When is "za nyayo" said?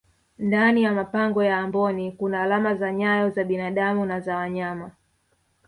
2.75-3.29